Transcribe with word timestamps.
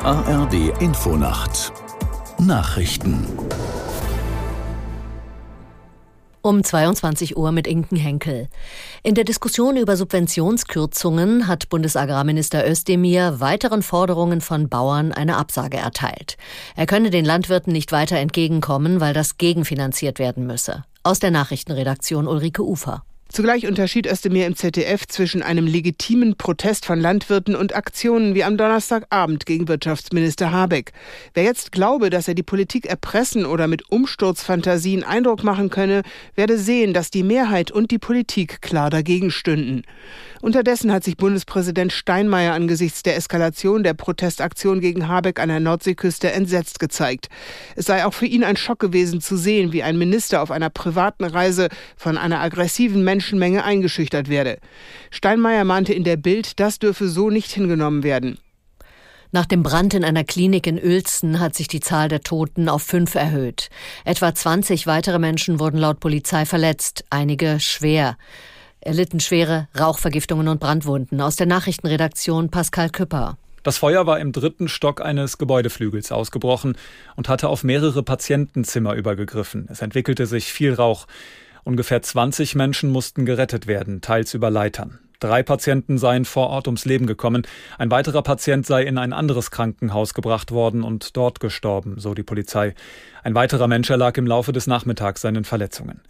ARD 0.00 0.80
Infonacht 0.80 1.72
Nachrichten 2.38 3.26
um 6.40 6.64
22 6.64 7.36
Uhr 7.36 7.52
mit 7.52 7.66
Inken 7.66 7.96
Henkel. 7.96 8.48
In 9.02 9.14
der 9.14 9.24
Diskussion 9.24 9.76
über 9.76 9.96
Subventionskürzungen 9.96 11.46
hat 11.46 11.68
Bundesagrarminister 11.68 12.68
Özdemir 12.68 13.40
weiteren 13.40 13.82
Forderungen 13.82 14.40
von 14.40 14.68
Bauern 14.68 15.12
eine 15.12 15.36
Absage 15.36 15.76
erteilt. 15.76 16.36
Er 16.74 16.86
könne 16.86 17.10
den 17.10 17.24
Landwirten 17.24 17.72
nicht 17.72 17.92
weiter 17.92 18.16
entgegenkommen, 18.16 19.00
weil 19.00 19.14
das 19.14 19.38
gegenfinanziert 19.38 20.18
werden 20.18 20.46
müsse. 20.46 20.84
Aus 21.04 21.20
der 21.20 21.30
Nachrichtenredaktion 21.30 22.26
Ulrike 22.26 22.64
Ufer. 22.64 23.04
Zugleich 23.32 23.66
unterschied 23.66 24.06
Özdemir 24.06 24.46
im 24.46 24.56
ZDF 24.56 25.06
zwischen 25.08 25.42
einem 25.42 25.66
legitimen 25.66 26.36
Protest 26.36 26.84
von 26.84 27.00
Landwirten 27.00 27.56
und 27.56 27.74
Aktionen 27.74 28.34
wie 28.34 28.44
am 28.44 28.58
Donnerstagabend 28.58 29.46
gegen 29.46 29.68
Wirtschaftsminister 29.68 30.52
Habeck. 30.52 30.92
Wer 31.32 31.44
jetzt 31.44 31.72
glaube, 31.72 32.10
dass 32.10 32.28
er 32.28 32.34
die 32.34 32.42
Politik 32.42 32.84
erpressen 32.84 33.46
oder 33.46 33.68
mit 33.68 33.90
Umsturzfantasien 33.90 35.02
Eindruck 35.02 35.44
machen 35.44 35.70
könne, 35.70 36.02
werde 36.34 36.58
sehen, 36.58 36.92
dass 36.92 37.10
die 37.10 37.22
Mehrheit 37.22 37.70
und 37.70 37.90
die 37.90 37.98
Politik 37.98 38.60
klar 38.60 38.90
dagegen 38.90 39.30
stünden. 39.30 39.84
Unterdessen 40.42 40.92
hat 40.92 41.04
sich 41.04 41.16
Bundespräsident 41.16 41.92
Steinmeier 41.92 42.52
angesichts 42.52 43.04
der 43.04 43.16
Eskalation 43.16 43.84
der 43.84 43.94
Protestaktion 43.94 44.80
gegen 44.80 45.08
Habeck 45.08 45.40
an 45.40 45.48
der 45.48 45.60
Nordseeküste 45.60 46.32
entsetzt 46.32 46.80
gezeigt. 46.80 47.28
Es 47.76 47.86
sei 47.86 48.04
auch 48.04 48.12
für 48.12 48.26
ihn 48.26 48.44
ein 48.44 48.56
Schock 48.56 48.80
gewesen 48.80 49.20
zu 49.20 49.36
sehen, 49.36 49.72
wie 49.72 49.84
ein 49.84 49.96
Minister 49.96 50.42
auf 50.42 50.50
einer 50.50 50.68
privaten 50.68 51.24
Reise 51.24 51.68
von 51.96 52.18
einer 52.18 52.40
aggressiven 52.40 53.04
Menschenmenge 53.22 53.62
eingeschüchtert 53.62 54.28
werde. 54.28 54.58
Steinmeier 55.12 55.62
mahnte 55.62 55.92
in 55.94 56.02
der 56.02 56.16
Bild, 56.16 56.58
das 56.58 56.80
dürfe 56.80 57.08
so 57.08 57.30
nicht 57.30 57.52
hingenommen 57.52 58.02
werden. 58.02 58.38
Nach 59.30 59.46
dem 59.46 59.62
Brand 59.62 59.94
in 59.94 60.04
einer 60.04 60.24
Klinik 60.24 60.66
in 60.66 60.76
Uelzen 60.76 61.38
hat 61.38 61.54
sich 61.54 61.68
die 61.68 61.78
Zahl 61.78 62.08
der 62.08 62.22
Toten 62.22 62.68
auf 62.68 62.82
fünf 62.82 63.14
erhöht. 63.14 63.70
Etwa 64.04 64.34
20 64.34 64.88
weitere 64.88 65.20
Menschen 65.20 65.60
wurden 65.60 65.78
laut 65.78 66.00
Polizei 66.00 66.44
verletzt, 66.44 67.04
einige 67.10 67.60
schwer 67.60 68.16
erlitten 68.84 69.20
schwere 69.20 69.68
Rauchvergiftungen 69.78 70.48
und 70.48 70.58
Brandwunden. 70.58 71.20
Aus 71.20 71.36
der 71.36 71.46
Nachrichtenredaktion 71.46 72.50
Pascal 72.50 72.90
Küpper. 72.90 73.38
Das 73.62 73.78
Feuer 73.78 74.08
war 74.08 74.18
im 74.18 74.32
dritten 74.32 74.66
Stock 74.66 75.00
eines 75.00 75.38
Gebäudeflügels 75.38 76.10
ausgebrochen 76.10 76.76
und 77.14 77.28
hatte 77.28 77.48
auf 77.48 77.62
mehrere 77.62 78.02
Patientenzimmer 78.02 78.94
übergegriffen. 78.94 79.68
Es 79.70 79.82
entwickelte 79.82 80.26
sich 80.26 80.52
viel 80.52 80.74
Rauch. 80.74 81.06
Ungefähr 81.64 82.02
20 82.02 82.54
Menschen 82.54 82.90
mussten 82.90 83.24
gerettet 83.24 83.66
werden, 83.66 84.00
teils 84.00 84.34
über 84.34 84.50
Leitern. 84.50 84.98
Drei 85.20 85.44
Patienten 85.44 85.98
seien 85.98 86.24
vor 86.24 86.48
Ort 86.48 86.66
ums 86.66 86.84
Leben 86.84 87.06
gekommen. 87.06 87.46
Ein 87.78 87.92
weiterer 87.92 88.22
Patient 88.22 88.66
sei 88.66 88.82
in 88.82 88.98
ein 88.98 89.12
anderes 89.12 89.52
Krankenhaus 89.52 90.14
gebracht 90.14 90.50
worden 90.50 90.82
und 90.82 91.16
dort 91.16 91.38
gestorben, 91.38 92.00
so 92.00 92.12
die 92.14 92.24
Polizei. 92.24 92.74
Ein 93.22 93.36
weiterer 93.36 93.68
Mensch 93.68 93.88
erlag 93.88 94.16
im 94.16 94.26
Laufe 94.26 94.52
des 94.52 94.66
Nachmittags 94.66 95.20
seinen 95.20 95.44
Verletzungen. 95.44 96.00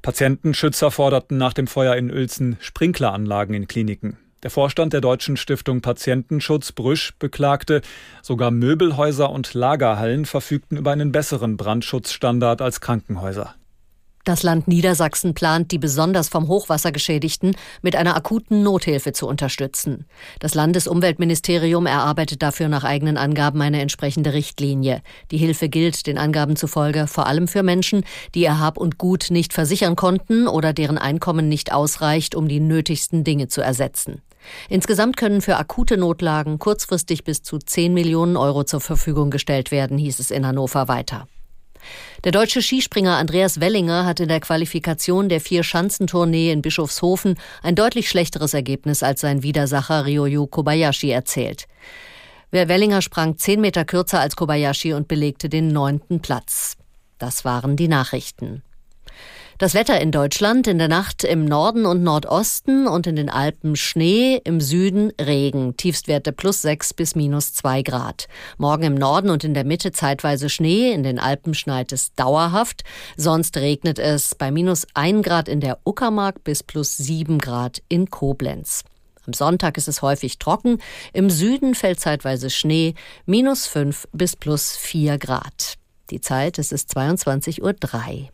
Patientenschützer 0.00 0.90
forderten 0.90 1.36
nach 1.36 1.52
dem 1.52 1.66
Feuer 1.66 1.94
in 1.96 2.10
Uelzen 2.10 2.56
Sprinkleranlagen 2.58 3.54
in 3.54 3.68
Kliniken. 3.68 4.16
Der 4.42 4.50
Vorstand 4.50 4.94
der 4.94 5.02
Deutschen 5.02 5.36
Stiftung 5.36 5.82
Patientenschutz 5.82 6.72
Brüsch 6.72 7.12
beklagte, 7.18 7.82
sogar 8.22 8.50
Möbelhäuser 8.50 9.28
und 9.28 9.52
Lagerhallen 9.52 10.24
verfügten 10.24 10.78
über 10.78 10.92
einen 10.92 11.12
besseren 11.12 11.58
Brandschutzstandard 11.58 12.62
als 12.62 12.80
Krankenhäuser. 12.80 13.54
Das 14.24 14.42
Land 14.42 14.68
Niedersachsen 14.68 15.34
plant, 15.34 15.70
die 15.70 15.78
besonders 15.78 16.30
vom 16.30 16.48
Hochwasser 16.48 16.92
Geschädigten 16.92 17.54
mit 17.82 17.94
einer 17.94 18.16
akuten 18.16 18.62
Nothilfe 18.62 19.12
zu 19.12 19.28
unterstützen. 19.28 20.06
Das 20.40 20.54
Landesumweltministerium 20.54 21.84
erarbeitet 21.84 22.42
dafür 22.42 22.68
nach 22.68 22.84
eigenen 22.84 23.18
Angaben 23.18 23.60
eine 23.60 23.82
entsprechende 23.82 24.32
Richtlinie. 24.32 25.02
Die 25.30 25.36
Hilfe 25.36 25.68
gilt 25.68 26.06
den 26.06 26.16
Angaben 26.16 26.56
zufolge 26.56 27.06
vor 27.06 27.26
allem 27.26 27.48
für 27.48 27.62
Menschen, 27.62 28.02
die 28.34 28.40
ihr 28.40 28.58
Hab 28.58 28.78
und 28.78 28.96
Gut 28.96 29.26
nicht 29.28 29.52
versichern 29.52 29.94
konnten 29.94 30.48
oder 30.48 30.72
deren 30.72 30.96
Einkommen 30.96 31.50
nicht 31.50 31.72
ausreicht, 31.72 32.34
um 32.34 32.48
die 32.48 32.60
nötigsten 32.60 33.24
Dinge 33.24 33.48
zu 33.48 33.60
ersetzen. 33.60 34.22
Insgesamt 34.70 35.18
können 35.18 35.42
für 35.42 35.56
akute 35.56 35.98
Notlagen 35.98 36.58
kurzfristig 36.58 37.24
bis 37.24 37.42
zu 37.42 37.58
10 37.58 37.92
Millionen 37.92 38.38
Euro 38.38 38.64
zur 38.64 38.80
Verfügung 38.80 39.30
gestellt 39.30 39.70
werden, 39.70 39.98
hieß 39.98 40.18
es 40.18 40.30
in 40.30 40.46
Hannover 40.46 40.88
weiter. 40.88 41.28
Der 42.24 42.32
deutsche 42.32 42.62
Skispringer 42.62 43.16
Andreas 43.16 43.60
Wellinger 43.60 44.06
hat 44.06 44.20
in 44.20 44.28
der 44.28 44.40
Qualifikation 44.40 45.28
der 45.28 45.40
Vier-Schanzentournee 45.40 46.50
in 46.50 46.62
Bischofshofen 46.62 47.36
ein 47.62 47.74
deutlich 47.74 48.08
schlechteres 48.08 48.54
Ergebnis 48.54 49.02
als 49.02 49.20
sein 49.20 49.42
Widersacher 49.42 50.06
Ryoyu 50.06 50.46
Kobayashi 50.46 51.10
erzählt. 51.10 51.66
Wellinger 52.50 53.02
sprang 53.02 53.36
zehn 53.36 53.60
Meter 53.60 53.84
kürzer 53.84 54.20
als 54.20 54.36
Kobayashi 54.36 54.94
und 54.94 55.08
belegte 55.08 55.48
den 55.48 55.68
neunten 55.68 56.20
Platz. 56.20 56.76
Das 57.18 57.44
waren 57.44 57.76
die 57.76 57.88
Nachrichten. 57.88 58.62
Das 59.58 59.74
Wetter 59.74 60.00
in 60.00 60.10
Deutschland 60.10 60.66
in 60.66 60.78
der 60.78 60.88
Nacht 60.88 61.22
im 61.22 61.44
Norden 61.44 61.86
und 61.86 62.02
Nordosten 62.02 62.88
und 62.88 63.06
in 63.06 63.14
den 63.14 63.30
Alpen 63.30 63.76
Schnee, 63.76 64.40
im 64.42 64.60
Süden 64.60 65.12
Regen, 65.20 65.76
Tiefstwerte 65.76 66.32
plus 66.32 66.60
6 66.62 66.94
bis 66.94 67.14
minus 67.14 67.54
2 67.54 67.82
Grad. 67.82 68.26
Morgen 68.58 68.82
im 68.82 68.94
Norden 68.96 69.30
und 69.30 69.44
in 69.44 69.54
der 69.54 69.62
Mitte 69.62 69.92
zeitweise 69.92 70.48
Schnee, 70.48 70.90
in 70.90 71.04
den 71.04 71.20
Alpen 71.20 71.54
schneit 71.54 71.92
es 71.92 72.12
dauerhaft, 72.14 72.82
sonst 73.16 73.56
regnet 73.56 74.00
es 74.00 74.34
bei 74.34 74.50
minus 74.50 74.88
1 74.94 75.24
Grad 75.24 75.48
in 75.48 75.60
der 75.60 75.78
Uckermark 75.84 76.42
bis 76.42 76.64
plus 76.64 76.96
7 76.96 77.38
Grad 77.38 77.80
in 77.88 78.10
Koblenz. 78.10 78.82
Am 79.24 79.34
Sonntag 79.34 79.76
ist 79.76 79.86
es 79.86 80.02
häufig 80.02 80.40
trocken, 80.40 80.78
im 81.12 81.30
Süden 81.30 81.76
fällt 81.76 82.00
zeitweise 82.00 82.50
Schnee, 82.50 82.94
minus 83.24 83.68
5 83.68 84.08
bis 84.12 84.34
plus 84.34 84.76
4 84.76 85.16
Grad. 85.18 85.74
Die 86.10 86.20
Zeit, 86.20 86.58
es 86.58 86.72
ist 86.72 86.90
22.03 86.96 87.62
Uhr. 87.62 88.28